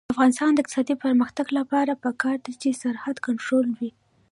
[0.07, 3.91] د افغانستان د اقتصادي پرمختګ لپاره پکار ده چې سرحد کنټرول وي.